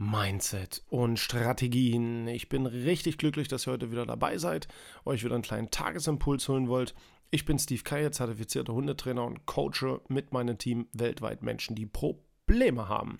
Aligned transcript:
Mindset 0.00 0.82
und 0.88 1.18
Strategien. 1.18 2.26
Ich 2.26 2.48
bin 2.48 2.64
richtig 2.64 3.18
glücklich, 3.18 3.48
dass 3.48 3.66
ihr 3.66 3.72
heute 3.72 3.90
wieder 3.90 4.06
dabei 4.06 4.38
seid, 4.38 4.66
euch 5.04 5.22
wieder 5.22 5.34
einen 5.34 5.42
kleinen 5.42 5.70
Tagesimpuls 5.70 6.48
holen 6.48 6.68
wollt. 6.68 6.94
Ich 7.30 7.44
bin 7.44 7.58
Steve 7.58 7.82
Kaya, 7.82 8.10
zertifizierter 8.10 8.72
Hundetrainer 8.72 9.22
und 9.24 9.44
coache 9.44 10.00
mit 10.08 10.32
meinem 10.32 10.56
Team 10.56 10.88
weltweit 10.94 11.42
Menschen, 11.42 11.76
die 11.76 11.84
Probleme 11.84 12.88
haben. 12.88 13.18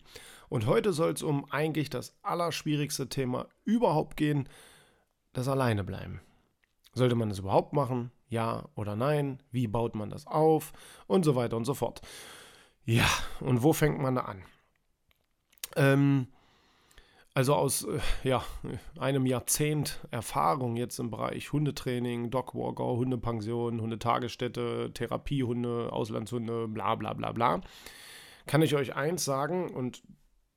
Und 0.49 0.65
heute 0.65 0.95
soll 0.95 1.13
es 1.13 1.23
um 1.23 1.45
eigentlich 1.51 1.91
das 1.91 2.19
allerschwierigste 2.23 3.11
Thema 3.11 3.49
überhaupt 3.65 4.17
gehen, 4.17 4.49
das 5.35 5.49
Alleinebleiben. 5.49 6.23
Sollte 6.95 7.15
man 7.15 7.31
es 7.31 7.41
überhaupt 7.41 7.75
machen? 7.75 8.11
Ja 8.31 8.71
oder 8.75 8.97
nein? 8.97 9.43
Wie 9.51 9.67
baut 9.67 9.95
man 9.95 10.09
das 10.09 10.27
auf? 10.27 10.73
Und 11.07 11.27
so 11.27 11.37
weiter 11.37 11.59
und 11.59 11.67
so 11.67 11.75
fort. 11.75 12.01
Ja, 12.87 13.07
und 13.41 13.63
wo 13.63 13.75
fängt 13.75 14.01
man 14.01 14.15
da 14.15 14.23
an? 14.23 14.43
Ähm, 15.77 16.29
also 17.35 17.55
aus 17.55 17.85
äh, 17.85 18.01
ja, 18.25 18.45
einem 18.99 19.27
Jahrzehnt 19.27 20.01
Erfahrung 20.11 20.77
jetzt 20.77 20.99
im 20.99 21.11
Bereich 21.11 21.53
Hundetraining, 21.53 22.31
Dogwalker, 22.31 22.85
Hundepension, 22.85 23.81
Hundetagesstätte, 23.81 24.91
Therapiehunde, 24.93 25.93
Auslandshunde, 25.93 26.69
bla 26.69 26.95
bla 26.97 27.15
bla 27.15 27.33
bla, 27.33 27.61
kann 28.47 28.63
ich 28.63 28.75
euch 28.75 28.97
eins 28.97 29.25
sagen, 29.25 29.71
und 29.71 30.03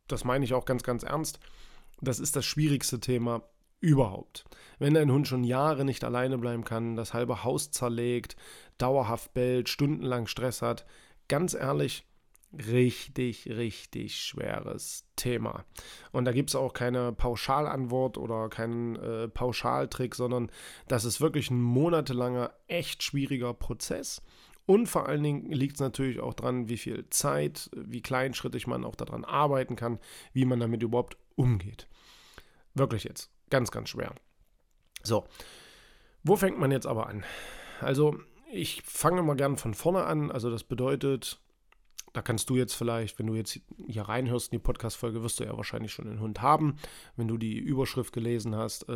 das 0.08 0.24
meine 0.24 0.46
ich 0.46 0.54
auch 0.54 0.66
ganz, 0.66 0.84
ganz 0.84 1.04
ernst, 1.04 1.40
das 2.02 2.20
ist 2.20 2.36
das 2.36 2.46
schwierigste 2.46 3.00
Thema 3.00 3.44
überhaupt. 3.80 4.46
Wenn 4.80 4.94
dein 4.94 5.12
Hund 5.12 5.28
schon 5.28 5.44
Jahre 5.44 5.86
nicht 5.86 6.04
alleine 6.04 6.38
bleiben 6.38 6.64
kann, 6.64 6.96
das 6.96 7.14
halbe 7.14 7.44
Haus 7.44 7.72
zerlegt, 7.72 8.36
dauerhaft 8.78 9.34
bellt, 9.34 9.70
stundenlang 9.70 10.28
Stress 10.28 10.62
hat, 10.62 10.86
ganz 11.28 11.54
ehrlich, 11.54 12.06
richtig, 12.54 13.48
richtig 13.48 14.20
schweres 14.20 15.06
Thema. 15.16 15.66
Und 16.12 16.26
da 16.26 16.32
gibt 16.32 16.50
es 16.50 16.56
auch 16.56 16.74
keine 16.74 17.12
Pauschalantwort 17.12 18.18
oder 18.18 18.50
keinen 18.50 18.96
äh, 18.96 19.28
Pauschaltrick, 19.28 20.16
sondern 20.16 20.52
das 20.88 21.06
ist 21.06 21.22
wirklich 21.22 21.50
ein 21.50 21.62
monatelanger, 21.62 22.54
echt 22.68 23.04
schwieriger 23.04 23.54
Prozess. 23.54 24.22
Und 24.66 24.88
vor 24.88 25.08
allen 25.08 25.24
Dingen 25.24 25.52
liegt 25.52 25.76
es 25.76 25.82
natürlich 25.82 26.20
auch 26.20 26.34
dran, 26.34 26.70
wie 26.70 26.78
viel 26.78 27.10
Zeit, 27.10 27.70
wie 27.76 28.02
kleinschrittig 28.02 28.66
man 28.68 28.86
auch 28.86 28.96
daran 28.96 29.26
arbeiten 29.26 29.76
kann, 29.76 30.00
wie 30.32 30.46
man 30.46 30.60
damit 30.60 30.84
überhaupt 30.84 31.18
umgeht. 31.36 31.88
Wirklich 32.74 33.04
jetzt. 33.04 33.30
Ganz, 33.50 33.72
ganz 33.72 33.90
schwer. 33.90 34.16
So. 35.04 35.26
Wo 36.24 36.38
fängt 36.38 36.58
man 36.58 36.72
jetzt 36.72 36.88
aber 36.88 37.08
an? 37.08 37.26
Also, 37.82 38.18
ich 38.52 38.82
fange 38.84 39.22
mal 39.22 39.36
gern 39.36 39.58
von 39.58 39.74
vorne 39.74 40.06
an. 40.06 40.32
Also, 40.32 40.50
das 40.50 40.64
bedeutet, 40.64 41.42
da 42.14 42.22
kannst 42.22 42.50
du 42.50 42.56
jetzt 42.56 42.74
vielleicht, 42.74 43.20
wenn 43.20 43.28
du 43.28 43.36
jetzt 43.36 43.60
hier 43.88 44.04
reinhörst 44.04 44.54
in 44.54 44.60
die 44.60 44.64
Podcast-Folge, 44.64 45.24
wirst 45.24 45.40
du 45.40 45.44
ja 45.44 45.58
wahrscheinlich 45.58 45.92
schon 45.92 46.08
einen 46.08 46.20
Hund 46.20 46.42
haben. 46.42 46.78
Wenn 47.16 47.28
du 47.28 47.38
die 47.38 47.58
Überschrift 47.58 48.14
gelesen 48.14 48.56
hast, 48.56 48.88
äh, 48.88 48.92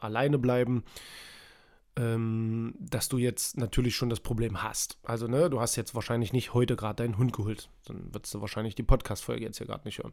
alleine 0.00 0.38
bleiben, 0.38 0.82
ähm, 1.96 2.74
dass 2.80 3.08
du 3.08 3.18
jetzt 3.18 3.56
natürlich 3.58 3.94
schon 3.94 4.08
das 4.08 4.20
Problem 4.20 4.62
hast. 4.62 4.98
Also, 5.04 5.28
ne, 5.28 5.50
du 5.50 5.60
hast 5.60 5.76
jetzt 5.76 5.94
wahrscheinlich 5.94 6.32
nicht 6.32 6.54
heute 6.54 6.74
gerade 6.74 7.02
deinen 7.02 7.18
Hund 7.18 7.32
geholt. 7.32 7.68
Dann 7.86 8.12
würdest 8.12 8.34
du 8.34 8.40
wahrscheinlich 8.40 8.74
die 8.74 8.82
Podcast-Folge 8.82 9.44
jetzt 9.44 9.58
hier 9.58 9.66
gerade 9.66 9.84
nicht 9.84 9.98
hören. 9.98 10.12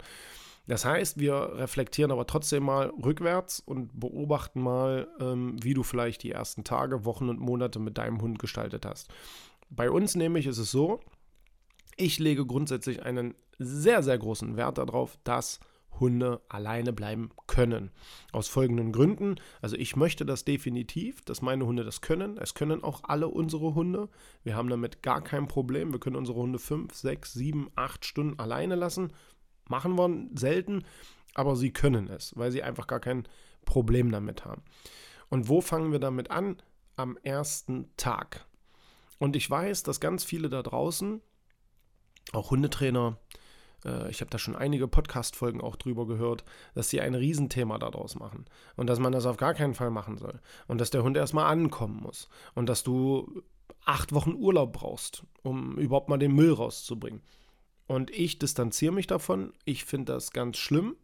Das 0.68 0.86
heißt, 0.86 1.20
wir 1.20 1.54
reflektieren 1.56 2.12
aber 2.12 2.28
trotzdem 2.28 2.64
mal 2.64 2.92
rückwärts 3.04 3.62
und 3.62 4.00
beobachten 4.00 4.62
mal, 4.62 5.08
ähm, 5.20 5.56
wie 5.64 5.74
du 5.74 5.82
vielleicht 5.84 6.22
die 6.22 6.32
ersten 6.32 6.64
Tage, 6.64 7.04
Wochen 7.06 7.30
und 7.30 7.40
Monate 7.40 7.80
mit 7.80 7.98
deinem 7.98 8.22
Hund 8.22 8.38
gestaltet 8.38 8.86
hast. 8.86 9.10
Bei 9.70 9.90
uns 9.90 10.16
nämlich 10.16 10.46
ist 10.46 10.60
es 10.60 10.70
so, 10.70 11.00
ich 11.98 12.20
lege 12.20 12.46
grundsätzlich 12.46 13.04
einen 13.04 13.36
sehr, 13.60 14.04
sehr 14.04 14.18
großen 14.18 14.58
Wert 14.58 14.78
darauf, 14.78 15.18
dass 15.24 15.60
Hunde 16.00 16.42
alleine 16.50 16.94
bleiben 16.94 17.30
können. 17.48 17.92
Aus 18.32 18.48
folgenden 18.48 18.92
Gründen. 18.92 19.36
Also 19.62 19.76
ich 19.76 19.96
möchte 19.96 20.26
das 20.26 20.46
definitiv, 20.46 21.22
dass 21.22 21.42
meine 21.42 21.66
Hunde 21.66 21.84
das 21.84 22.02
können. 22.02 22.38
Es 22.38 22.54
können 22.54 22.84
auch 22.84 23.04
alle 23.04 23.28
unsere 23.28 23.76
Hunde. 23.76 24.10
Wir 24.44 24.56
haben 24.56 24.70
damit 24.70 25.04
gar 25.04 25.22
kein 25.22 25.48
Problem. 25.48 25.92
Wir 25.92 26.00
können 26.00 26.16
unsere 26.16 26.40
Hunde 26.40 26.60
fünf, 26.60 26.96
sechs, 26.96 27.34
sieben, 27.34 27.70
acht 27.76 28.06
Stunden 28.06 28.40
alleine 28.40 28.76
lassen. 28.76 29.14
Machen 29.70 29.98
wir 29.98 30.28
selten, 30.38 30.84
aber 31.34 31.56
sie 31.56 31.72
können 31.72 32.10
es, 32.10 32.36
weil 32.36 32.52
sie 32.52 32.64
einfach 32.64 32.88
gar 32.88 33.00
kein 33.00 33.28
Problem 33.66 34.12
damit 34.12 34.44
haben. 34.44 34.64
Und 35.30 35.48
wo 35.48 35.62
fangen 35.62 35.92
wir 35.92 36.00
damit 36.00 36.32
an? 36.32 36.58
Am 36.96 37.18
ersten 37.24 37.90
Tag. 37.96 38.46
Und 39.18 39.36
ich 39.36 39.50
weiß, 39.50 39.84
dass 39.84 40.00
ganz 40.00 40.24
viele 40.24 40.50
da 40.50 40.64
draußen 40.64 41.22
auch 42.32 42.52
Hundetrainer, 42.52 43.18
äh, 43.86 44.10
ich 44.10 44.22
habe 44.22 44.32
da 44.32 44.38
schon 44.38 44.56
einige 44.56 44.88
Podcast-Folgen 44.88 45.62
auch 45.62 45.76
drüber 45.76 46.08
gehört, 46.08 46.44
dass 46.74 46.90
sie 46.90 47.02
ein 47.02 47.16
Riesenthema 47.16 47.78
daraus 47.78 48.16
machen 48.16 48.46
und 48.76 48.88
dass 48.88 49.00
man 49.00 49.12
das 49.12 49.26
auf 49.26 49.38
gar 49.38 49.54
keinen 49.54 49.76
Fall 49.76 49.92
machen 49.92 50.18
soll 50.18 50.40
und 50.68 50.80
dass 50.80 50.90
der 50.90 51.04
Hund 51.04 51.18
erstmal 51.18 51.52
ankommen 51.52 52.02
muss 52.02 52.30
und 52.56 52.68
dass 52.68 52.84
du 52.84 53.44
acht 53.86 54.14
Wochen 54.14 54.34
Urlaub 54.34 54.74
brauchst, 54.74 55.24
um 55.44 55.78
überhaupt 55.78 56.10
mal 56.10 56.20
den 56.20 56.34
Müll 56.36 56.54
rauszubringen. 56.54 57.22
Und 57.88 58.12
ich 58.12 58.40
distanziere 58.40 58.94
mich 58.94 59.08
davon. 59.08 59.54
Ich 59.66 59.86
finde 59.86 60.14
das 60.14 60.32
ganz 60.32 60.58
schlimm, 60.58 60.96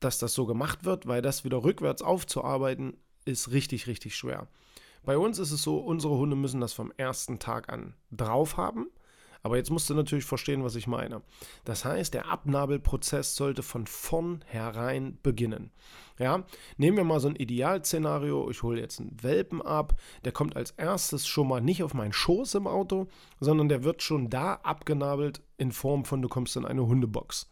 dass 0.00 0.18
das 0.18 0.34
so 0.34 0.44
gemacht 0.44 0.84
wird, 0.84 1.06
weil 1.06 1.22
das 1.22 1.44
wieder 1.44 1.62
rückwärts 1.64 2.02
aufzuarbeiten 2.02 2.96
ist 3.24 3.52
richtig, 3.52 3.86
richtig 3.86 4.16
schwer. 4.16 4.48
Bei 5.04 5.16
uns 5.16 5.38
ist 5.38 5.50
es 5.50 5.62
so, 5.62 5.78
unsere 5.78 6.16
Hunde 6.16 6.36
müssen 6.36 6.60
das 6.60 6.72
vom 6.72 6.92
ersten 6.96 7.38
Tag 7.38 7.72
an 7.72 7.94
drauf 8.10 8.56
haben. 8.56 8.88
Aber 9.44 9.58
jetzt 9.58 9.70
musst 9.70 9.90
du 9.90 9.94
natürlich 9.94 10.24
verstehen, 10.24 10.64
was 10.64 10.74
ich 10.74 10.86
meine. 10.86 11.20
Das 11.66 11.84
heißt, 11.84 12.14
der 12.14 12.30
Abnabelprozess 12.30 13.36
sollte 13.36 13.62
von 13.62 13.86
vornherein 13.86 15.18
beginnen. 15.22 15.70
Ja, 16.18 16.44
nehmen 16.78 16.96
wir 16.96 17.04
mal 17.04 17.20
so 17.20 17.28
ein 17.28 17.36
Idealszenario. 17.36 18.48
Ich 18.48 18.62
hole 18.62 18.80
jetzt 18.80 19.00
einen 19.00 19.22
Welpen 19.22 19.60
ab. 19.60 20.00
Der 20.24 20.32
kommt 20.32 20.56
als 20.56 20.70
erstes 20.70 21.26
schon 21.26 21.46
mal 21.46 21.60
nicht 21.60 21.82
auf 21.82 21.92
meinen 21.92 22.14
Schoß 22.14 22.54
im 22.54 22.66
Auto, 22.66 23.06
sondern 23.38 23.68
der 23.68 23.84
wird 23.84 24.02
schon 24.02 24.30
da 24.30 24.54
abgenabelt 24.62 25.42
in 25.58 25.72
Form 25.72 26.06
von, 26.06 26.22
du 26.22 26.28
kommst 26.28 26.56
in 26.56 26.64
eine 26.64 26.86
Hundebox. 26.86 27.50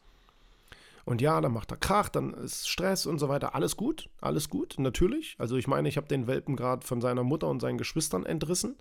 Und 1.04 1.20
ja, 1.20 1.42
dann 1.42 1.52
macht 1.52 1.72
er 1.72 1.76
Krach, 1.76 2.08
dann 2.08 2.32
ist 2.32 2.70
Stress 2.70 3.04
und 3.04 3.18
so 3.18 3.28
weiter. 3.28 3.54
Alles 3.54 3.76
gut, 3.76 4.08
alles 4.22 4.48
gut, 4.48 4.76
natürlich. 4.78 5.36
Also 5.36 5.58
ich 5.58 5.66
meine, 5.66 5.90
ich 5.90 5.98
habe 5.98 6.08
den 6.08 6.26
Welpen 6.26 6.56
gerade 6.56 6.86
von 6.86 7.02
seiner 7.02 7.22
Mutter 7.22 7.48
und 7.48 7.60
seinen 7.60 7.76
Geschwistern 7.76 8.24
entrissen. 8.24 8.76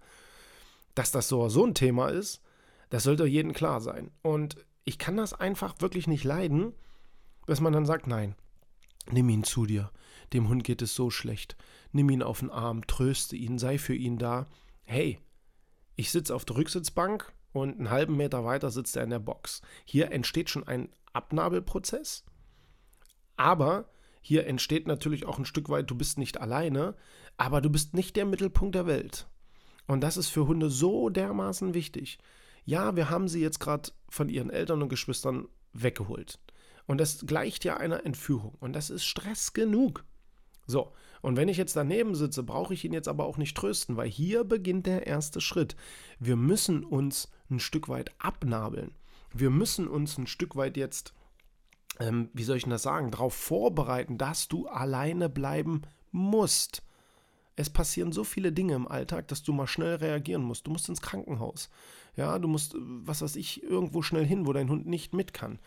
Dass 0.96 1.12
das 1.12 1.28
so, 1.28 1.50
so 1.50 1.66
ein 1.66 1.74
Thema 1.74 2.08
ist, 2.08 2.42
das 2.92 3.04
sollte 3.04 3.26
jedem 3.26 3.54
klar 3.54 3.82
sein. 3.82 4.12
Und 4.22 4.58
ich 4.84 5.00
kann 5.00 5.18
das 5.18 5.34
einfach 5.34 5.76
wirklich 5.80 6.08
nicht 6.08 6.26
leiden, 6.26 6.74
dass 7.48 7.62
man 7.62 7.74
dann 7.74 7.86
sagt, 7.86 8.06
nein, 8.06 8.36
nimm 9.10 9.30
ihn 9.30 9.46
zu 9.46 9.66
dir. 9.66 9.92
Dem 10.34 10.50
Hund 10.50 10.64
geht 10.64 10.82
es 10.82 10.94
so 10.94 11.10
schlecht. 11.10 11.56
Nimm 11.94 12.10
ihn 12.10 12.22
auf 12.22 12.40
den 12.40 12.52
Arm, 12.52 12.86
tröste 12.86 13.38
ihn, 13.38 13.58
sei 13.58 13.78
für 13.78 13.96
ihn 13.96 14.18
da. 14.18 14.46
Hey, 14.84 15.20
ich 15.96 16.12
sitze 16.12 16.36
auf 16.36 16.44
der 16.44 16.58
Rücksitzbank 16.58 17.32
und 17.54 17.78
einen 17.78 17.90
halben 17.90 18.18
Meter 18.18 18.44
weiter 18.44 18.70
sitzt 18.70 18.98
er 18.98 19.06
in 19.06 19.10
der 19.10 19.20
Box. 19.20 19.62
Hier 19.86 20.12
entsteht 20.12 20.50
schon 20.50 20.68
ein 20.68 20.90
Abnabelprozess, 21.14 22.26
aber 23.38 23.90
hier 24.22 24.48
entsteht 24.48 24.86
natürlich 24.86 25.26
auch 25.26 25.40
ein 25.40 25.46
Stück 25.46 25.70
weit, 25.70 25.90
du 25.90 25.96
bist 25.96 26.18
nicht 26.18 26.42
alleine, 26.42 26.96
aber 27.38 27.62
du 27.62 27.70
bist 27.70 27.94
nicht 27.94 28.18
der 28.18 28.26
Mittelpunkt 28.26 28.76
der 28.76 28.86
Welt. 28.86 29.28
Und 29.88 30.02
das 30.02 30.18
ist 30.18 30.28
für 30.28 30.46
Hunde 30.46 30.70
so 30.70 31.10
dermaßen 31.10 31.74
wichtig 31.74 32.20
ja, 32.64 32.96
wir 32.96 33.10
haben 33.10 33.28
sie 33.28 33.42
jetzt 33.42 33.60
gerade 33.60 33.92
von 34.10 34.30
ihren 34.30 34.50
Eltern 34.50 34.82
und 34.82 34.90
Geschwistern 34.90 35.48
weggeholt. 35.74 36.40
Und 36.86 37.00
das 37.00 37.26
gleicht 37.26 37.64
ja 37.64 37.78
einer 37.78 38.06
Entführung. 38.06 38.56
Und 38.60 38.74
das 38.74 38.90
ist 38.90 39.06
Stress 39.06 39.54
genug. 39.54 40.04
So, 40.68 40.94
und 41.22 41.38
wenn 41.38 41.50
ich 41.50 41.58
jetzt 41.58 41.76
daneben 41.76 42.16
sitze, 42.16 42.44
brauche 42.44 42.74
ich 42.74 42.84
ihn 42.84 42.94
jetzt 42.94 43.08
aber 43.08 43.26
auch 43.26 43.38
nicht 43.38 43.56
trösten, 43.56 43.98
weil 43.98 44.10
hier 44.10 44.44
beginnt 44.44 44.88
der 44.88 45.08
erste 45.08 45.42
Schritt. 45.42 45.76
Wir 46.20 46.36
müssen 46.36 46.84
uns 46.84 47.30
ein 47.50 47.60
Stück 47.60 47.90
weit 47.90 48.12
abnabeln. 48.20 48.92
Wir 49.34 49.50
müssen 49.50 49.88
uns 49.88 50.18
ein 50.18 50.28
Stück 50.28 50.56
weit 50.56 50.78
jetzt, 50.78 51.14
ähm, 52.00 52.30
wie 52.34 52.44
soll 52.44 52.58
ich 52.58 52.64
denn 52.64 52.72
das 52.72 52.84
sagen, 52.84 53.12
darauf 53.12 53.34
vorbereiten, 53.34 54.18
dass 54.18 54.48
du 54.48 54.68
alleine 54.68 55.30
bleiben 55.30 55.82
musst. 56.12 56.84
Es 57.62 57.70
passieren 57.70 58.12
so 58.12 58.24
viele 58.24 58.52
Dinge 58.52 58.74
im 58.74 58.88
Alltag, 58.88 59.28
dass 59.28 59.44
du 59.44 59.54
mal 59.54 59.68
schnell 59.68 59.96
reagieren 59.96 60.42
musst. 60.42 60.66
Du 60.66 60.72
musst 60.72 60.90
ins 60.90 61.02
Krankenhaus. 61.02 61.70
Ja, 62.16 62.40
du 62.40 62.48
musst, 62.48 62.76
was 62.76 63.22
weiß 63.22 63.36
ich, 63.36 63.62
irgendwo 63.62 64.02
schnell 64.02 64.26
hin, 64.26 64.48
wo 64.48 64.54
dein 64.54 64.68
Hund 64.68 64.88
nicht 64.88 65.14
mit 65.14 65.32
kann. 65.32 65.60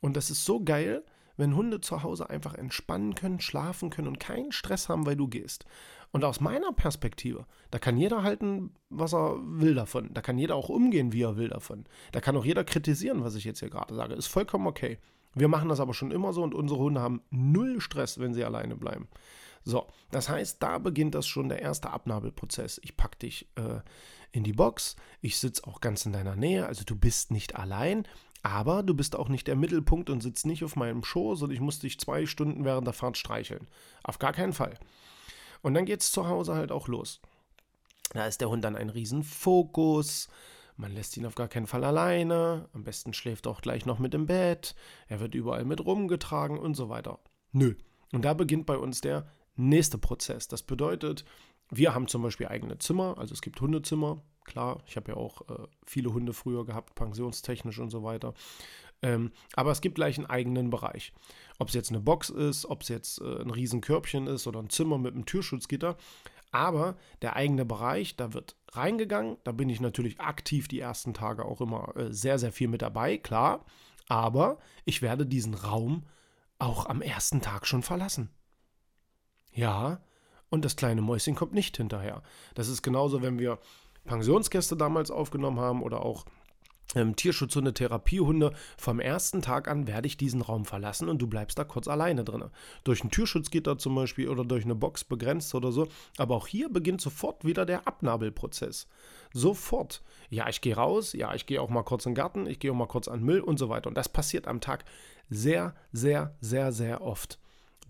Und 0.00 0.16
das 0.16 0.30
ist 0.30 0.46
so 0.46 0.64
geil, 0.64 1.04
wenn 1.36 1.54
Hunde 1.54 1.82
zu 1.82 2.02
Hause 2.02 2.30
einfach 2.30 2.54
entspannen 2.54 3.14
können, 3.14 3.40
schlafen 3.40 3.90
können 3.90 4.08
und 4.08 4.20
keinen 4.20 4.52
Stress 4.52 4.88
haben, 4.88 5.04
weil 5.04 5.16
du 5.16 5.28
gehst. 5.28 5.66
Und 6.12 6.24
aus 6.24 6.40
meiner 6.40 6.72
Perspektive, 6.72 7.44
da 7.70 7.78
kann 7.78 7.98
jeder 7.98 8.22
halten, 8.22 8.70
was 8.88 9.12
er 9.12 9.36
will 9.42 9.74
davon. 9.74 10.14
Da 10.14 10.22
kann 10.22 10.38
jeder 10.38 10.54
auch 10.54 10.70
umgehen, 10.70 11.12
wie 11.12 11.22
er 11.22 11.36
will 11.36 11.48
davon. 11.48 11.84
Da 12.12 12.22
kann 12.22 12.38
auch 12.38 12.44
jeder 12.46 12.64
kritisieren, 12.64 13.22
was 13.22 13.34
ich 13.34 13.44
jetzt 13.44 13.60
hier 13.60 13.68
gerade 13.68 13.94
sage. 13.94 14.14
Ist 14.14 14.28
vollkommen 14.28 14.66
okay. 14.66 14.98
Wir 15.34 15.48
machen 15.48 15.68
das 15.68 15.80
aber 15.80 15.92
schon 15.92 16.10
immer 16.10 16.32
so 16.32 16.42
und 16.42 16.54
unsere 16.54 16.80
Hunde 16.80 17.02
haben 17.02 17.20
null 17.30 17.82
Stress, 17.82 18.18
wenn 18.18 18.32
sie 18.32 18.44
alleine 18.44 18.76
bleiben. 18.76 19.08
So, 19.64 19.86
das 20.10 20.28
heißt, 20.28 20.62
da 20.62 20.78
beginnt 20.78 21.14
das 21.14 21.26
schon 21.26 21.48
der 21.48 21.62
erste 21.62 21.90
Abnabelprozess. 21.90 22.80
Ich 22.82 22.96
packe 22.96 23.18
dich 23.18 23.48
äh, 23.56 23.80
in 24.30 24.44
die 24.44 24.52
Box, 24.52 24.96
ich 25.20 25.38
sitze 25.38 25.66
auch 25.66 25.80
ganz 25.80 26.04
in 26.04 26.12
deiner 26.12 26.36
Nähe, 26.36 26.66
also 26.66 26.84
du 26.84 26.96
bist 26.96 27.30
nicht 27.30 27.56
allein, 27.56 28.06
aber 28.42 28.82
du 28.82 28.92
bist 28.92 29.16
auch 29.16 29.30
nicht 29.30 29.46
der 29.46 29.56
Mittelpunkt 29.56 30.10
und 30.10 30.22
sitzt 30.22 30.44
nicht 30.44 30.64
auf 30.64 30.76
meinem 30.76 31.02
Schoß 31.02 31.42
und 31.42 31.50
ich 31.50 31.60
muss 31.60 31.78
dich 31.78 31.98
zwei 31.98 32.26
Stunden 32.26 32.64
während 32.64 32.86
der 32.86 32.92
Fahrt 32.92 33.16
streicheln. 33.16 33.66
Auf 34.02 34.18
gar 34.18 34.32
keinen 34.32 34.52
Fall. 34.52 34.78
Und 35.62 35.72
dann 35.72 35.86
geht 35.86 36.02
es 36.02 36.12
zu 36.12 36.28
Hause 36.28 36.54
halt 36.54 36.70
auch 36.70 36.88
los. 36.88 37.22
Da 38.12 38.26
ist 38.26 38.42
der 38.42 38.50
Hund 38.50 38.62
dann 38.62 38.76
ein 38.76 38.90
Riesenfokus. 38.90 40.28
Man 40.76 40.92
lässt 40.92 41.16
ihn 41.16 41.24
auf 41.24 41.36
gar 41.36 41.48
keinen 41.48 41.66
Fall 41.66 41.84
alleine. 41.84 42.68
Am 42.74 42.84
besten 42.84 43.14
schläft 43.14 43.46
er 43.46 43.52
auch 43.52 43.62
gleich 43.62 43.86
noch 43.86 43.98
mit 43.98 44.12
im 44.12 44.26
Bett. 44.26 44.74
Er 45.08 45.20
wird 45.20 45.34
überall 45.34 45.64
mit 45.64 45.82
rumgetragen 45.82 46.58
und 46.58 46.74
so 46.74 46.90
weiter. 46.90 47.20
Nö. 47.52 47.76
Und 48.12 48.26
da 48.26 48.34
beginnt 48.34 48.66
bei 48.66 48.76
uns 48.76 49.00
der 49.00 49.26
nächste 49.56 49.98
Prozess. 49.98 50.48
Das 50.48 50.62
bedeutet, 50.62 51.24
wir 51.70 51.94
haben 51.94 52.08
zum 52.08 52.22
Beispiel 52.22 52.48
eigene 52.48 52.78
Zimmer. 52.78 53.16
Also 53.18 53.34
es 53.34 53.42
gibt 53.42 53.60
Hundezimmer. 53.60 54.22
Klar, 54.44 54.82
ich 54.86 54.96
habe 54.96 55.12
ja 55.12 55.16
auch 55.16 55.42
äh, 55.48 55.66
viele 55.86 56.12
Hunde 56.12 56.32
früher 56.32 56.66
gehabt, 56.66 56.94
pensionstechnisch 56.94 57.78
und 57.78 57.90
so 57.90 58.02
weiter. 58.02 58.34
Ähm, 59.02 59.32
aber 59.54 59.70
es 59.70 59.80
gibt 59.80 59.96
gleich 59.96 60.18
einen 60.18 60.26
eigenen 60.26 60.70
Bereich. 60.70 61.12
Ob 61.58 61.68
es 61.68 61.74
jetzt 61.74 61.90
eine 61.90 62.00
Box 62.00 62.30
ist, 62.30 62.66
ob 62.66 62.82
es 62.82 62.88
jetzt 62.88 63.20
äh, 63.20 63.40
ein 63.40 63.50
Riesenkörbchen 63.50 64.26
ist 64.26 64.46
oder 64.46 64.60
ein 64.60 64.70
Zimmer 64.70 64.98
mit 64.98 65.14
einem 65.14 65.26
Türschutzgitter. 65.26 65.96
Aber 66.52 66.96
der 67.20 67.34
eigene 67.36 67.64
Bereich, 67.64 68.16
da 68.16 68.32
wird 68.32 68.56
reingegangen. 68.72 69.38
Da 69.44 69.52
bin 69.52 69.68
ich 69.68 69.80
natürlich 69.80 70.20
aktiv 70.20 70.68
die 70.68 70.78
ersten 70.78 71.12
Tage 71.12 71.44
auch 71.44 71.60
immer 71.60 71.96
äh, 71.96 72.12
sehr, 72.12 72.38
sehr 72.38 72.52
viel 72.52 72.68
mit 72.68 72.82
dabei, 72.82 73.18
klar. 73.18 73.64
Aber 74.08 74.58
ich 74.84 75.02
werde 75.02 75.26
diesen 75.26 75.54
Raum 75.54 76.06
auch 76.58 76.86
am 76.86 77.02
ersten 77.02 77.40
Tag 77.40 77.66
schon 77.66 77.82
verlassen. 77.82 78.30
Ja, 79.54 80.00
und 80.50 80.64
das 80.64 80.76
kleine 80.76 81.00
Mäuschen 81.00 81.34
kommt 81.34 81.54
nicht 81.54 81.76
hinterher. 81.76 82.22
Das 82.54 82.68
ist 82.68 82.82
genauso, 82.82 83.22
wenn 83.22 83.38
wir 83.38 83.58
Pensionsgäste 84.04 84.76
damals 84.76 85.10
aufgenommen 85.10 85.60
haben 85.60 85.82
oder 85.82 86.04
auch 86.04 86.24
ähm, 86.94 87.16
Tierschutzhunde, 87.16 87.72
Therapiehunde, 87.74 88.52
vom 88.76 89.00
ersten 89.00 89.42
Tag 89.42 89.68
an 89.68 89.86
werde 89.86 90.06
ich 90.06 90.16
diesen 90.16 90.42
Raum 90.42 90.64
verlassen 90.64 91.08
und 91.08 91.18
du 91.18 91.26
bleibst 91.26 91.58
da 91.58 91.64
kurz 91.64 91.88
alleine 91.88 92.24
drin. 92.24 92.44
Durch 92.84 93.02
ein 93.02 93.10
Türschutzgitter 93.10 93.78
zum 93.78 93.94
Beispiel 93.94 94.28
oder 94.28 94.44
durch 94.44 94.64
eine 94.64 94.74
Box 94.74 95.04
begrenzt 95.04 95.54
oder 95.54 95.72
so. 95.72 95.88
Aber 96.18 96.36
auch 96.36 96.46
hier 96.46 96.68
beginnt 96.68 97.00
sofort 97.00 97.44
wieder 97.44 97.66
der 97.66 97.86
Abnabelprozess. 97.88 98.86
Sofort. 99.32 100.02
Ja, 100.30 100.48
ich 100.48 100.60
gehe 100.60 100.76
raus, 100.76 101.12
ja, 101.14 101.34
ich 101.34 101.46
gehe 101.46 101.60
auch 101.60 101.70
mal 101.70 101.82
kurz 101.82 102.06
in 102.06 102.10
den 102.10 102.16
Garten, 102.16 102.46
ich 102.46 102.58
gehe 102.58 102.70
auch 102.70 102.76
mal 102.76 102.86
kurz 102.86 103.08
an 103.08 103.22
Müll 103.22 103.40
und 103.40 103.58
so 103.58 103.68
weiter. 103.68 103.88
Und 103.88 103.96
das 103.96 104.08
passiert 104.08 104.46
am 104.46 104.60
Tag 104.60 104.84
sehr, 105.30 105.74
sehr, 105.92 106.36
sehr, 106.40 106.72
sehr 106.72 107.00
oft. 107.00 107.38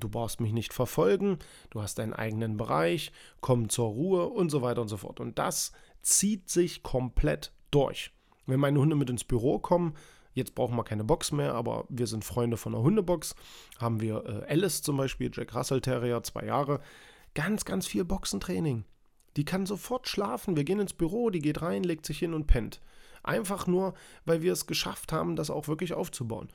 Du 0.01 0.09
brauchst 0.09 0.41
mich 0.41 0.53
nicht 0.53 0.73
verfolgen, 0.73 1.39
du 1.71 1.81
hast 1.81 1.99
deinen 1.99 2.13
eigenen 2.13 2.57
Bereich, 2.57 3.13
komm 3.41 3.69
zur 3.69 3.89
Ruhe 3.89 4.29
und 4.29 4.51
so 4.51 4.63
weiter 4.63 4.83
und 4.83 4.89
so 4.89 4.97
fort. 4.97 5.21
Und 5.21 5.39
das 5.39 5.73
zieht 6.03 6.51
sich 6.51 6.83
komplett 6.83 7.53
durch. 7.71 8.11
Wenn 8.47 8.61
meine 8.61 8.79
Hunde 8.79 8.97
mit 8.97 9.09
ins 9.09 9.25
Büro 9.25 9.59
kommen, 9.59 9.95
jetzt 10.35 10.55
brauchen 10.55 10.77
wir 10.77 10.85
keine 10.85 11.05
Box 11.05 11.33
mehr, 11.33 11.55
aber 11.55 11.87
wir 11.89 12.07
sind 12.07 12.25
Freunde 12.25 12.57
von 12.57 12.75
einer 12.75 12.85
Hundebox, 12.85 13.35
haben 13.79 14.01
wir 14.01 14.25
äh, 14.27 14.53
Alice 14.53 14.83
zum 14.83 14.97
Beispiel, 14.97 15.31
Jack 15.33 15.55
Russell 15.55 15.81
Terrier, 15.81 16.23
zwei 16.23 16.45
Jahre, 16.45 16.81
ganz, 17.35 17.65
ganz 17.65 17.87
viel 17.87 18.05
Boxentraining. 18.05 18.85
Die 19.37 19.45
kann 19.45 19.67
sofort 19.67 20.09
schlafen. 20.09 20.57
Wir 20.57 20.65
gehen 20.65 20.81
ins 20.81 20.93
Büro, 20.93 21.31
die 21.31 21.41
geht 21.41 21.63
rein, 21.63 21.83
legt 21.83 22.07
sich 22.07 22.19
hin 22.19 22.35
und 22.35 22.47
pennt. 22.47 22.81
Einfach 23.23 23.67
nur, 23.67 23.95
weil 24.25 24.43
wir 24.43 24.53
es 24.53 24.67
geschafft 24.67 25.13
haben, 25.13 25.35
das 25.35 25.51
auch 25.51 25.67
wirklich 25.67 25.95
aufzubauen. 25.95 26.49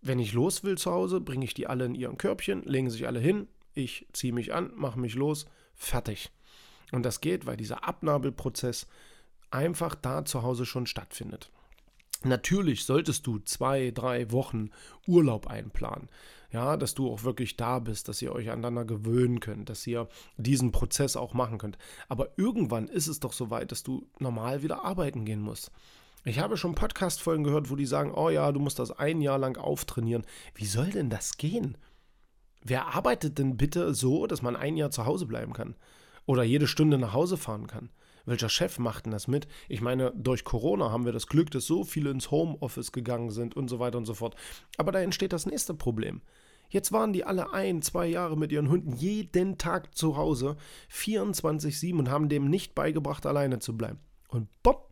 Wenn 0.00 0.18
ich 0.18 0.32
los 0.32 0.64
will 0.64 0.76
zu 0.76 0.90
Hause, 0.90 1.20
bringe 1.20 1.44
ich 1.44 1.54
die 1.54 1.66
alle 1.66 1.84
in 1.84 1.94
ihren 1.94 2.18
Körbchen, 2.18 2.62
legen 2.64 2.90
sich 2.90 3.06
alle 3.06 3.20
hin, 3.20 3.48
ich 3.74 4.06
ziehe 4.12 4.32
mich 4.32 4.52
an, 4.52 4.72
mache 4.74 4.98
mich 4.98 5.14
los, 5.14 5.46
fertig. 5.74 6.30
Und 6.90 7.04
das 7.04 7.20
geht, 7.20 7.46
weil 7.46 7.56
dieser 7.56 7.84
Abnabelprozess 7.86 8.86
einfach 9.50 9.94
da 9.94 10.24
zu 10.24 10.42
Hause 10.42 10.66
schon 10.66 10.86
stattfindet. 10.86 11.50
Natürlich 12.24 12.84
solltest 12.84 13.26
du 13.26 13.38
zwei, 13.40 13.90
drei 13.90 14.30
Wochen 14.30 14.70
Urlaub 15.06 15.48
einplanen. 15.48 16.08
Ja, 16.52 16.76
dass 16.76 16.94
du 16.94 17.10
auch 17.10 17.24
wirklich 17.24 17.56
da 17.56 17.78
bist, 17.78 18.08
dass 18.08 18.20
ihr 18.20 18.32
euch 18.32 18.50
aneinander 18.50 18.84
gewöhnen 18.84 19.40
könnt, 19.40 19.70
dass 19.70 19.86
ihr 19.86 20.06
diesen 20.36 20.70
Prozess 20.70 21.16
auch 21.16 21.32
machen 21.32 21.56
könnt. 21.56 21.78
Aber 22.08 22.28
irgendwann 22.36 22.88
ist 22.88 23.06
es 23.06 23.20
doch 23.20 23.32
so 23.32 23.50
weit, 23.50 23.72
dass 23.72 23.82
du 23.82 24.06
normal 24.18 24.62
wieder 24.62 24.84
arbeiten 24.84 25.24
gehen 25.24 25.40
musst. 25.40 25.72
Ich 26.24 26.38
habe 26.38 26.56
schon 26.56 26.76
Podcast-Folgen 26.76 27.42
gehört, 27.42 27.70
wo 27.70 27.76
die 27.76 27.86
sagen: 27.86 28.12
Oh 28.14 28.30
ja, 28.30 28.52
du 28.52 28.60
musst 28.60 28.78
das 28.78 28.92
ein 28.92 29.20
Jahr 29.20 29.38
lang 29.38 29.56
auftrainieren. 29.56 30.24
Wie 30.54 30.66
soll 30.66 30.90
denn 30.90 31.10
das 31.10 31.36
gehen? 31.36 31.76
Wer 32.62 32.94
arbeitet 32.94 33.38
denn 33.38 33.56
bitte 33.56 33.92
so, 33.92 34.28
dass 34.28 34.40
man 34.40 34.54
ein 34.54 34.76
Jahr 34.76 34.92
zu 34.92 35.04
Hause 35.04 35.26
bleiben 35.26 35.52
kann? 35.52 35.74
Oder 36.24 36.44
jede 36.44 36.68
Stunde 36.68 36.96
nach 36.96 37.12
Hause 37.12 37.36
fahren 37.36 37.66
kann? 37.66 37.90
Welcher 38.24 38.48
Chef 38.48 38.78
macht 38.78 39.06
denn 39.06 39.12
das 39.12 39.26
mit? 39.26 39.48
Ich 39.68 39.80
meine, 39.80 40.12
durch 40.14 40.44
Corona 40.44 40.92
haben 40.92 41.04
wir 41.04 41.12
das 41.12 41.26
Glück, 41.26 41.50
dass 41.50 41.66
so 41.66 41.82
viele 41.82 42.10
ins 42.10 42.30
Homeoffice 42.30 42.92
gegangen 42.92 43.30
sind 43.30 43.56
und 43.56 43.68
so 43.68 43.80
weiter 43.80 43.98
und 43.98 44.04
so 44.04 44.14
fort. 44.14 44.36
Aber 44.76 44.92
da 44.92 45.00
entsteht 45.00 45.32
das 45.32 45.46
nächste 45.46 45.74
Problem. 45.74 46.22
Jetzt 46.68 46.92
waren 46.92 47.12
die 47.12 47.24
alle 47.24 47.52
ein, 47.52 47.82
zwei 47.82 48.06
Jahre 48.06 48.38
mit 48.38 48.52
ihren 48.52 48.68
Hunden 48.68 48.92
jeden 48.92 49.58
Tag 49.58 49.96
zu 49.96 50.16
Hause, 50.16 50.56
24-7 50.90 51.98
und 51.98 52.10
haben 52.10 52.28
dem 52.28 52.48
nicht 52.48 52.76
beigebracht, 52.76 53.26
alleine 53.26 53.58
zu 53.58 53.76
bleiben. 53.76 53.98
Und 54.28 54.48
bopp, 54.62 54.91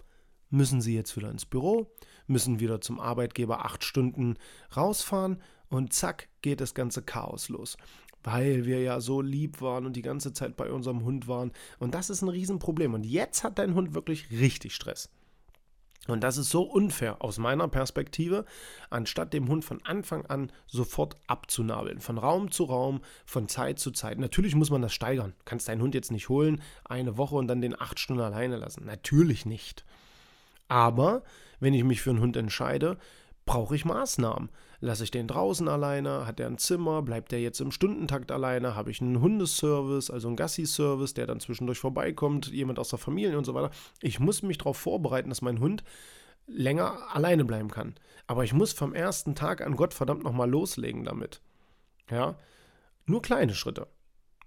müssen 0.51 0.81
sie 0.81 0.95
jetzt 0.95 1.17
wieder 1.17 1.31
ins 1.31 1.47
Büro, 1.47 1.91
müssen 2.27 2.61
wieder 2.61 2.81
zum 2.81 3.01
Arbeitgeber 3.01 3.65
acht 3.65 3.85
Stunden 3.85 4.37
rausfahren 4.77 5.41
und 5.69 5.93
zack 5.93 6.29
geht 6.43 6.61
das 6.61 6.75
ganze 6.75 7.03
Chaos 7.03 7.49
los 7.49 7.77
weil 8.23 8.67
wir 8.67 8.81
ja 8.83 9.01
so 9.01 9.21
lieb 9.21 9.61
waren 9.61 9.87
und 9.87 9.95
die 9.95 10.03
ganze 10.03 10.33
Zeit 10.33 10.57
bei 10.57 10.71
unserem 10.71 11.05
Hund 11.05 11.29
waren. 11.29 11.53
Und 11.79 11.95
das 11.95 12.11
ist 12.11 12.23
ein 12.23 12.29
Riesenproblem. 12.29 12.95
Und 12.95 13.07
jetzt 13.07 13.45
hat 13.45 13.59
dein 13.59 13.75
Hund 13.75 13.95
wirklich 13.95 14.31
richtig 14.31 14.75
Stress. 14.75 15.11
Und 16.09 16.23
das 16.25 16.39
ist 16.39 16.51
so 16.51 16.63
unfair 16.63 17.23
aus 17.23 17.39
meiner 17.39 17.69
Perspektive, 17.69 18.47
anstatt 18.89 19.35
dem 19.35 19.49
Hund 19.49 19.65
von 19.65 19.85
Anfang 19.85 20.25
an 20.27 20.51
sofort 20.67 21.17
abzunabeln. 21.27 22.01
Von 22.01 22.19
Raum 22.19 22.51
zu 22.51 22.65
Raum, 22.65 23.03
von 23.27 23.49
Zeit 23.49 23.79
zu 23.79 23.91
Zeit. 23.91 24.19
Natürlich 24.19 24.55
muss 24.55 24.71
man 24.71 24.83
das 24.83 24.95
steigern. 24.95 25.35
Du 25.39 25.45
kannst 25.45 25.69
deinen 25.69 25.83
Hund 25.83 25.95
jetzt 25.95 26.11
nicht 26.11 26.29
holen, 26.29 26.63
eine 26.85 27.17
Woche 27.17 27.37
und 27.37 27.49
dann 27.49 27.61
den 27.61 27.81
acht 27.81 28.01
Stunden 28.01 28.23
alleine 28.23 28.57
lassen. 28.57 28.87
Natürlich 28.87 29.45
nicht. 29.45 29.85
Aber 30.71 31.25
wenn 31.59 31.75
ich 31.75 31.85
mich 31.85 32.01
für 32.01 32.11
einen 32.11 32.21
Hund 32.21 32.37
entscheide, 32.37 32.97
brauche 33.45 33.75
ich 33.75 33.85
Maßnahmen. 33.85 34.49
Lasse 34.79 35.05
ich 35.05 35.11
den 35.11 35.27
draußen 35.27 35.69
alleine? 35.69 36.27
Hat 36.27 36.41
er 36.41 36.47
ein 36.47 36.59
Zimmer? 36.59 37.03
Bleibt 37.03 37.33
er 37.33 37.41
jetzt 37.41 37.61
im 37.61 37.73
Stundentakt 37.73 38.31
alleine? 38.31 38.77
Habe 38.77 38.91
ich 38.91 39.03
einen 39.03 39.21
Hundeservice, 39.21 40.11
also 40.11 40.29
einen 40.29 40.37
Gassi-Service, 40.37 41.13
der 41.13 41.27
dann 41.27 41.41
zwischendurch 41.41 41.79
vorbeikommt, 41.79 42.47
jemand 42.47 42.79
aus 42.79 42.89
der 42.89 43.01
Familie 43.01 43.37
und 43.37 43.45
so 43.45 43.53
weiter? 43.53 43.71
Ich 44.01 44.21
muss 44.21 44.43
mich 44.43 44.59
darauf 44.59 44.79
vorbereiten, 44.79 45.29
dass 45.29 45.43
mein 45.43 45.59
Hund 45.61 45.83
länger 46.47 47.15
alleine 47.15 47.45
bleiben 47.45 47.71
kann. 47.71 47.97
Aber 48.29 48.45
ich 48.45 48.53
muss 48.53 48.73
vom 48.73 48.95
ersten 48.95 49.35
Tag 49.35 49.61
an 49.61 49.77
Gott 49.77 49.93
verdammt 49.93 50.23
nochmal 50.23 50.49
loslegen 50.49 51.05
damit. 51.05 51.41
Ja, 52.11 52.37
nur 53.07 53.23
kleine 53.23 53.55
Schritte. 53.55 53.89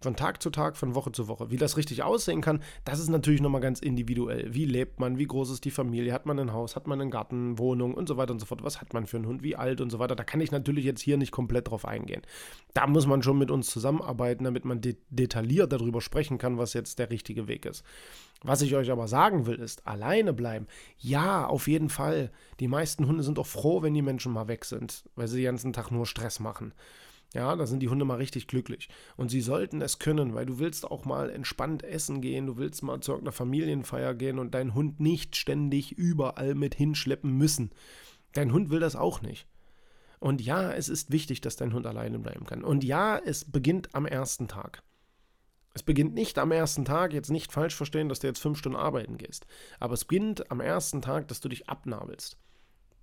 Von 0.03 0.17
Tag 0.17 0.43
zu 0.43 0.50
Tag, 0.50 0.75
von 0.75 0.95
Woche 0.95 1.13
zu 1.13 1.29
Woche. 1.29 1.50
Wie 1.50 1.55
das 1.55 1.77
richtig 1.77 2.03
aussehen 2.03 2.41
kann, 2.41 2.62
das 2.83 3.00
ist 3.00 3.07
natürlich 3.07 3.39
nochmal 3.39 3.62
ganz 3.62 3.79
individuell. 3.79 4.53
Wie 4.53 4.65
lebt 4.65 5.00
man? 5.00 5.17
Wie 5.17 5.25
groß 5.25 5.50
ist 5.50 5.63
die 5.63 5.72
Familie? 5.72 6.12
Hat 6.12 6.25
man 6.25 6.38
ein 6.39 6.51
Haus? 6.51 6.75
Hat 6.75 6.88
man 6.88 7.00
einen 7.00 7.10
Garten, 7.10 7.57
Wohnung 7.57 7.93
und 7.93 8.10
so 8.10 8.17
weiter 8.17 8.33
und 8.33 8.39
so 8.39 8.45
fort? 8.45 8.65
Was 8.65 8.81
hat 8.81 8.93
man 8.93 9.07
für 9.07 9.15
einen 9.15 9.27
Hund? 9.27 9.43
Wie 9.43 9.55
alt 9.55 9.79
und 9.79 9.91
so 9.91 10.00
weiter? 10.00 10.17
Da 10.17 10.25
kann 10.25 10.41
ich 10.41 10.51
natürlich 10.51 10.83
jetzt 10.83 11.00
hier 11.00 11.15
nicht 11.15 11.31
komplett 11.31 11.69
drauf 11.69 11.86
eingehen. 11.86 12.22
Da 12.74 12.86
muss 12.86 13.07
man 13.07 13.24
schon 13.24 13.38
mit 13.38 13.50
uns 13.50 13.69
zusammenarbeiten, 13.69 14.43
damit 14.43 14.65
man 14.65 14.81
de 14.81 14.98
detailliert 15.10 15.72
darüber 15.72 16.01
sprechen 16.01 16.38
kann, 16.38 16.57
was 16.57 16.74
jetzt 16.74 17.00
der 17.00 17.10
richtige 17.10 17.48
Weg 17.48 17.65
ist. 17.65 17.86
Was 18.41 18.62
ich 18.62 18.75
euch 18.75 18.91
aber 18.91 19.07
sagen 19.07 19.45
will, 19.45 19.55
ist, 19.55 19.88
alleine 19.88 20.33
bleiben. 20.33 20.67
Ja, 20.98 21.48
auf 21.48 21.69
jeden 21.69 21.88
Fall. 21.88 22.29
Die 22.60 22.67
meisten 22.67 23.07
Hunde 23.07 23.24
sind 23.24 23.39
auch 23.39 23.48
froh, 23.48 23.81
wenn 23.83 23.93
die 23.93 24.01
Menschen 24.01 24.33
mal 24.33 24.50
weg 24.50 24.65
sind, 24.65 25.05
weil 25.15 25.29
sie 25.29 25.38
den 25.38 25.45
ganzen 25.45 25.72
Tag 25.72 25.91
nur 25.91 26.05
Stress 26.05 26.41
machen. 26.41 26.74
Ja, 27.34 27.56
da 27.56 27.66
sind 27.66 27.80
die 27.80 27.90
Hunde 27.90 28.06
mal 28.06 28.18
richtig 28.18 28.48
glücklich. 28.48 28.90
Und 29.18 29.30
sie 29.30 29.42
sollten 29.42 29.82
es 29.82 29.98
können, 29.98 30.36
weil 30.36 30.46
du 30.46 30.60
willst 30.60 30.90
auch 30.90 31.04
mal 31.04 31.32
entspannt 31.32 31.84
essen 31.84 32.22
gehen, 32.22 32.46
du 32.46 32.58
willst 32.58 32.84
mal 32.84 33.02
zu 33.02 33.12
irgendeiner 33.12 33.34
Familienfeier 33.34 34.13
gehen 34.13 34.38
und 34.38 34.54
deinen 34.54 34.75
Hund 34.75 35.00
nicht 35.00 35.36
ständig 35.36 35.94
überall 35.94 36.54
mit 36.54 36.75
hinschleppen 36.75 37.32
müssen. 37.36 37.72
Dein 38.34 38.54
Hund 38.54 38.70
will 38.70 38.80
das 38.80 38.96
auch 38.96 39.22
nicht. 39.22 39.48
Und 40.20 40.42
ja, 40.42 40.72
es 40.72 40.90
ist 40.90 41.12
wichtig, 41.12 41.42
dass 41.42 41.56
dein 41.56 41.74
Hund 41.74 41.88
alleine 41.88 42.20
bleiben 42.20 42.46
kann. 42.46 42.63
Und 42.63 42.84
ja, 42.84 43.18
es 43.18 43.52
beginnt 43.52 43.94
am 43.96 44.06
ersten 44.06 44.48
Tag. 44.48 44.84
Es 45.74 45.82
beginnt 45.82 46.13
nicht 46.13 46.38
am 46.38 46.52
ersten 46.52 46.86
Tag, 46.86 47.13
jetzt 47.13 47.32
nicht 47.32 47.52
falsch 47.52 47.75
verstehen, 47.75 48.10
dass 48.10 48.20
du 48.20 48.28
jetzt 48.28 48.40
fünf 48.40 48.60
Stunden 48.60 48.78
arbeiten 48.78 49.18
gehst. 49.18 49.48
Aber 49.80 49.96
es 49.96 50.06
beginnt 50.06 50.52
am 50.52 50.62
ersten 50.62 51.02
Tag, 51.02 51.28
dass 51.28 51.42
du 51.42 51.50
dich 51.50 51.68
abnabelst. 51.68 52.38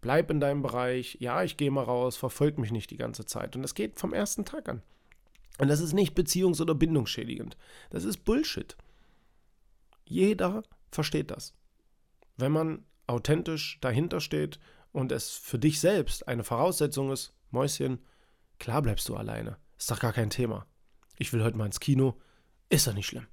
Bleib 0.01 0.31
in 0.31 0.41
deinem 0.41 0.63
Bereich, 0.63 1.19
ja, 1.21 1.43
ich 1.43 1.57
gehe 1.57 1.71
mal 1.71 1.85
raus, 1.85 2.17
verfolg 2.17 2.59
mich 2.59 2.73
nicht 2.73 2.91
die 2.91 2.97
ganze 2.97 3.27
Zeit. 3.27 3.55
Und 3.55 3.63
das 3.63 3.75
geht 3.75 3.99
vom 3.99 4.15
ersten 4.15 4.45
Tag 4.45 4.69
an. 4.69 4.83
Und 5.59 5.69
das 5.69 5.81
ist 5.81 5.93
nicht 5.93 6.17
beziehungs- 6.17 6.63
oder 6.63 6.75
bindungsschädigend. 6.75 7.57
Das 7.91 8.05
ist 8.05 8.25
Bullshit. 8.25 8.77
Jeder 10.07 10.63
versteht 10.91 11.31
das. 11.31 11.55
Wenn 12.39 12.53
man 12.53 12.85
authentisch 13.07 13.79
dahinter 13.83 14.21
steht 14.21 14.59
und 14.93 15.13
es 15.13 15.33
für 15.33 15.59
dich 15.59 15.81
selbst 15.81 16.27
eine 16.27 16.45
Voraussetzung 16.45 17.13
ist, 17.13 17.35
Mäuschen, 17.51 17.99
klar 18.59 18.81
bleibst 18.81 19.09
du 19.09 19.17
alleine. 19.17 19.59
Ist 19.77 19.91
doch 19.91 20.01
gar 20.01 20.13
kein 20.13 20.31
Thema. 20.31 20.67
Ich 21.19 21.33
will 21.33 21.45
heute 21.45 21.59
mal 21.59 21.67
ins 21.67 21.81
Kino. 21.81 22.19
Ist 22.71 22.87
doch 22.87 22.95
nicht 22.95 23.07
schlimm. 23.07 23.27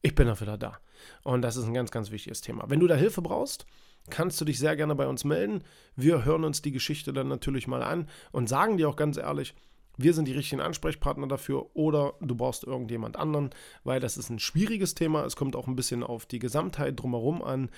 Ich 0.00 0.14
bin 0.14 0.26
dafür 0.26 0.56
da. 0.56 0.78
Und 1.22 1.42
das 1.42 1.56
ist 1.56 1.64
ein 1.64 1.74
ganz, 1.74 1.90
ganz 1.90 2.10
wichtiges 2.10 2.40
Thema. 2.40 2.70
Wenn 2.70 2.80
du 2.80 2.86
da 2.86 2.94
Hilfe 2.94 3.20
brauchst, 3.20 3.66
kannst 4.10 4.40
du 4.40 4.44
dich 4.44 4.58
sehr 4.58 4.76
gerne 4.76 4.94
bei 4.94 5.06
uns 5.06 5.24
melden. 5.24 5.62
Wir 5.96 6.24
hören 6.24 6.44
uns 6.44 6.62
die 6.62 6.72
Geschichte 6.72 7.12
dann 7.12 7.28
natürlich 7.28 7.66
mal 7.66 7.82
an 7.82 8.08
und 8.32 8.48
sagen 8.48 8.76
dir 8.76 8.88
auch 8.88 8.96
ganz 8.96 9.16
ehrlich, 9.16 9.54
wir 9.96 10.14
sind 10.14 10.26
die 10.26 10.32
richtigen 10.32 10.62
Ansprechpartner 10.62 11.28
dafür 11.28 11.70
oder 11.74 12.14
du 12.20 12.34
brauchst 12.34 12.64
irgendjemand 12.64 13.16
anderen, 13.16 13.50
weil 13.84 14.00
das 14.00 14.16
ist 14.16 14.30
ein 14.30 14.38
schwieriges 14.38 14.94
Thema. 14.94 15.24
Es 15.24 15.36
kommt 15.36 15.54
auch 15.54 15.66
ein 15.66 15.76
bisschen 15.76 16.02
auf 16.02 16.26
die 16.26 16.38
Gesamtheit 16.38 16.98
drumherum 16.98 17.42
an. 17.42 17.70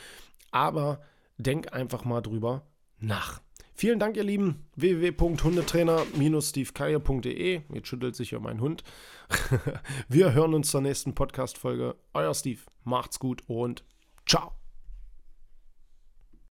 Aber 0.53 1.01
denk 1.37 1.73
einfach 1.73 2.05
mal 2.05 2.21
drüber 2.21 2.63
nach. 3.01 3.41
Vielen 3.77 3.99
Dank, 3.99 4.17
ihr 4.17 4.23
Lieben. 4.23 4.69
www.hundetrainer-stevekeier.de. 4.77 7.63
Jetzt 7.73 7.89
schüttelt 7.89 8.15
sich 8.15 8.31
ja 8.31 8.39
mein 8.39 8.61
Hund. 8.61 8.85
Wir 10.09 10.33
hören 10.33 10.55
uns 10.55 10.71
zur 10.71 10.81
nächsten 10.81 11.17
Podcast-Folge. 11.17 11.97
Euer 12.13 12.35
Steve. 12.35 12.61
Macht's 12.85 13.19
gut 13.19 13.43
und 13.49 13.83
ciao. 14.27 14.53